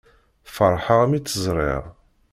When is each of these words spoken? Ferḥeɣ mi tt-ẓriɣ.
Ferḥeɣ 0.55 1.01
mi 1.07 1.19
tt-ẓriɣ. 1.19 1.83